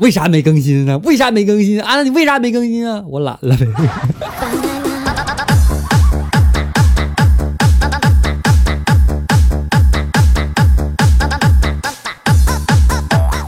[0.00, 0.96] 为啥没更新呢？
[0.98, 1.80] 为啥没更新？
[1.82, 3.02] 啊，你为啥没更新啊？
[3.06, 3.66] 我懒了呗。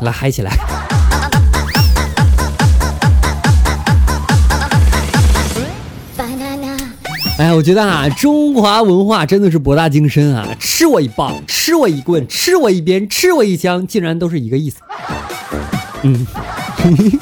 [0.03, 0.51] 来嗨起来！
[7.39, 10.49] 哎，我觉得啊，中华文化真的是博大精深啊！
[10.59, 14.81] 吃我一棒，吃我一棍，吃我一鞭，吃我一枪，竟然都是一个意思。
[16.03, 16.27] 嗯，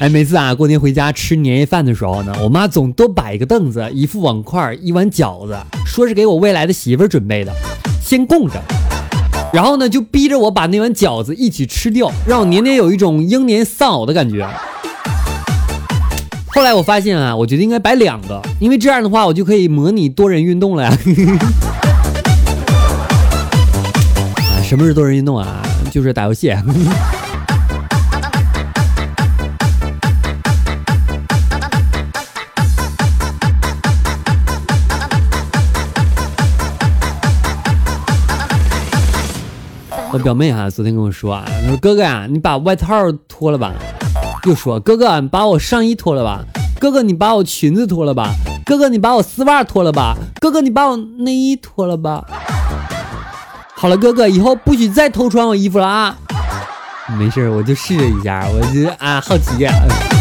[0.00, 5.56] 哎，每次啊过年回家吃年夜饭的时候呢，我妈总多摆一个凳子，一副碗筷，一碗饺子，
[5.86, 7.52] 说是给我未来的媳妇准备的，
[8.02, 8.60] 先供着，
[9.52, 14.46] 然后呢就逼着我把那碗饺子一起吃掉，让我年年有一种英年丧偶的感觉。
[16.48, 20.98] 后来我发现啊，我觉得应该摆两个，因为这样的话我就可以模拟多人运动了呀。
[24.68, 25.62] 什么是多人运动啊？
[25.90, 26.54] 就是打游戏。
[40.12, 43.72] 我表妹哈昨天跟我说啊，她说哥哥呀，你把外套脱了吧。
[44.44, 46.44] 又说哥哥，你把我上衣脱了吧。
[46.78, 48.34] 哥哥，你把我裙子脱了吧。
[48.66, 50.14] 哥哥，你把我丝袜脱了吧。
[50.42, 52.26] 哥哥，你把我内衣脱了吧。
[53.80, 56.18] 好了，哥哥，以后不许再偷穿我衣服了啊。
[57.16, 59.72] 没事，我就试一下，我就啊好奇呀。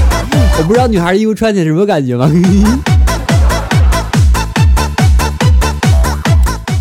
[0.60, 2.30] 我不知道女孩的衣服穿起来什么感觉吗？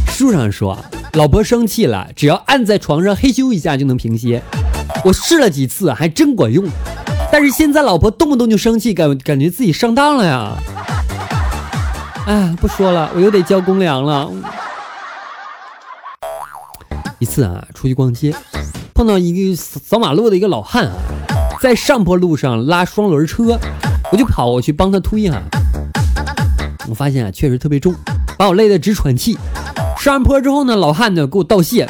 [0.07, 0.77] 书上说，
[1.15, 4.43] 老婆生气了，只要按在床上嘿咻一下就能平息。
[5.03, 6.63] 我试了几次，还真管用。
[7.33, 10.53] 但是现在老婆动不动就生气，感感觉自己上当了呀！
[12.27, 14.31] 哎，不说了，我又得交公粮了。
[17.19, 18.35] 一次啊，出去逛街，
[18.95, 20.93] 碰到一个扫马路的一个老汉啊，
[21.61, 23.59] 在上坡路上拉双轮车，
[24.13, 25.41] 我就跑过去帮他推哈。
[26.89, 27.95] 我发现啊，确实特别重，
[28.37, 29.39] 把我累得直喘气。
[29.99, 31.89] 上完坡之后呢，老汉呢给我道谢，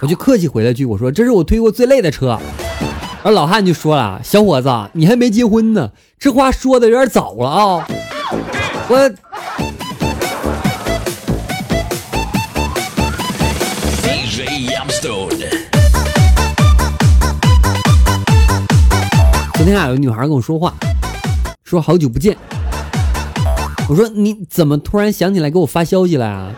[0.00, 2.38] 我就客气回了句，我说这是我推过最累的车。
[3.22, 7.88] 而老汉就说了：“小伙子，你还没结婚呢，这话说的有点早了啊！”
[8.86, 9.10] 我
[19.74, 20.72] 昨天啊，有女孩跟我说话，
[21.64, 22.36] 说好久不见。
[23.88, 26.52] 我说你怎么突然想起来给我发消息了啊？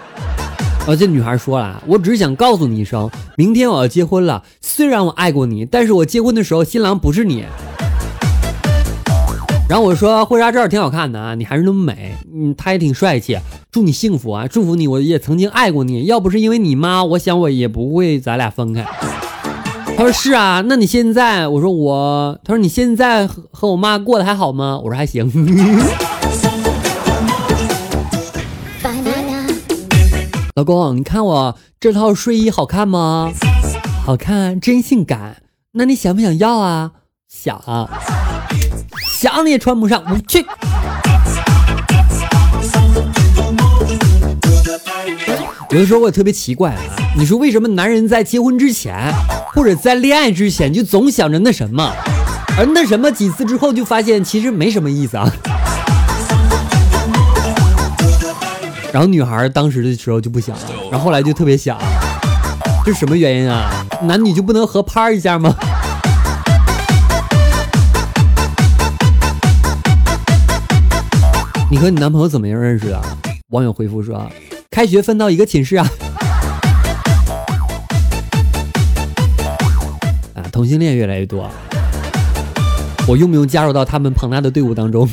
[0.86, 4.42] 啊，这女孩说了，我只是想告诉你一声，明天我要结婚了。
[4.60, 7.46] 虽然我爱过你，但是我结婚的时候新郎不是你。
[9.66, 13.38] 然后我说婚纱照挺好看的啊，你还是那么美，嗯，他也挺帅气，
[13.72, 18.86] 祝你幸福啊，祝福你，我也曾经爱过你，要不是因为你妈，我想我也不会咱俩分开。
[19.96, 24.78] 他说是啊，那你现在，我说我，他说你现在和我妈过得还好吗？
[24.84, 25.32] 我说还行。
[30.54, 33.32] 老公，你看我这套睡衣好看吗？
[34.04, 35.42] 好看，真性感。
[35.72, 36.92] 那你想不想要啊？
[37.26, 37.58] 想，
[39.18, 40.02] 想你也穿不上。
[40.10, 40.44] 我去。
[45.70, 46.80] 有的时候我也特别奇怪啊，
[47.16, 49.12] 你说为什么男人在结婚之前
[49.56, 51.90] 或者在恋爱之前就总想着那什么，
[52.58, 55.32] 而那什么几次之后就发现其实没什么意思啊？
[58.92, 60.54] 然后女孩当时的时候就不想，
[60.90, 61.78] 然后后来就特别想，
[62.84, 63.86] 这什么原因啊？
[64.02, 65.54] 男女就不能合拍一下吗？
[71.70, 73.00] 你和你男朋友怎么样认识的？
[73.48, 74.30] 网友回复说：
[74.70, 75.88] 开学分到一个寝室啊。
[80.56, 81.50] 同性恋越来越多，
[83.06, 85.06] 我用不用加入到他们庞大的队伍当中？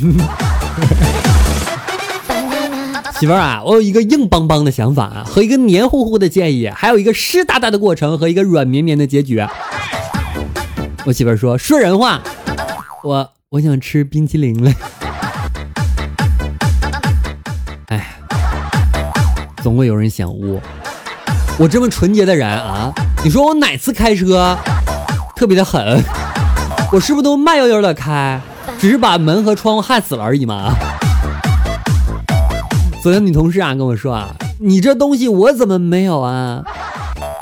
[3.19, 9.45] 媳妇儿啊，我有一个硬邦邦的想法啊和一个黏糊糊的建议，还有一个湿哒哒的过程和一个软绵绵的结局。
[11.03, 12.21] 我媳妇儿说：“说人话，
[13.03, 14.71] 我我想吃冰淇淋了。”
[17.91, 18.15] 哎，
[19.61, 20.61] 总会有人想污。
[21.59, 22.93] 我这么纯洁的人啊，
[23.25, 24.57] 你说我哪次开车
[25.35, 26.03] 特别的狠？
[26.91, 28.39] 我是不是都慢悠悠的开，
[28.77, 30.74] 只是把门和窗户焊死了而已嘛？
[33.01, 36.63] 昨天女同事啊跟我说啊，你这东西我怎么没有啊？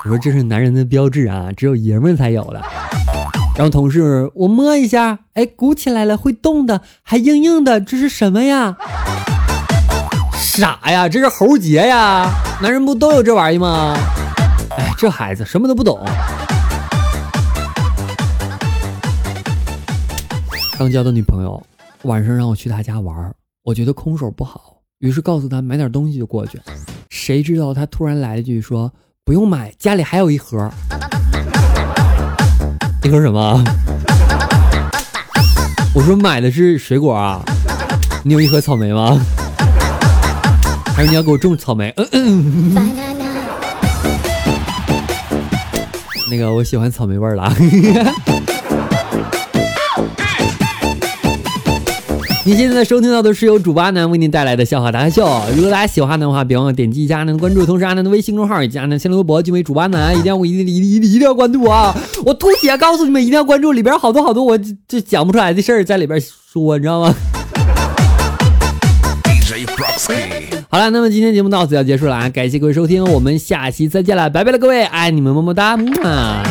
[0.04, 2.62] 我说这是男人的标志啊，只有爷们才有的。
[3.56, 8.78] 然后同事，我摸一下，哎，鼓起来了，会动的，还硬硬的，这是什么呀？
[10.34, 12.32] 傻呀，这是喉结呀！
[12.62, 13.96] 男人不都有这玩意吗？
[14.78, 16.00] 哎，这孩子什么都不懂。
[20.82, 21.62] 刚交的女朋友
[22.06, 23.32] 晚上让我去她家玩，
[23.62, 26.60] 我觉得空手不好，于是告诉她买点东西就过去。
[27.08, 28.92] 谁知道她突然来一句说
[29.24, 30.58] ：“不用买，家里还有一盒。”
[33.06, 33.64] 一盒什么？
[35.94, 37.46] 我说买的是水果啊，
[38.24, 39.24] 你有一盒草莓吗？
[40.96, 41.94] 还是你要给我种草莓？
[41.98, 42.92] 嗯嗯。
[46.32, 47.54] 那个我喜欢草莓味儿了。
[52.46, 55.24] 你现在收听到的是由主播阿南为您带来的笑话大秀。
[55.56, 61.96] 如果大家喜欢的话，别忘了点击一下阿南的关注，同时阿南的微信公众号以及阿南新浪微博均为主播阿南，一定要一定一定一定一定要关注啊！
[62.26, 64.58] 我吐血告诉你们，一定要关注，里边好多好多我
[64.88, 67.14] 这讲不出来的事儿在里边说，你知道吗？
[70.70, 72.28] 好了，那么今天节目到此要结束了啊！
[72.30, 76.51] 感谢各位收听，我们下期再见了，拜拜了各位，爱你们么么哒，么。